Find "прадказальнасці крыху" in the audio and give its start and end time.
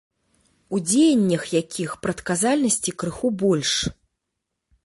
2.05-3.27